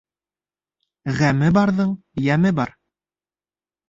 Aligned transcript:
Ғәме 1.19 1.49
барҙың 1.57 1.91
йәме 2.21 2.53
бар. 2.61 2.73